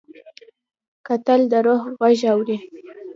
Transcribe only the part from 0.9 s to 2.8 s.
کتل د روح غږ اوري